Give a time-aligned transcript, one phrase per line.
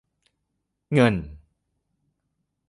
[0.93, 1.15] เงิน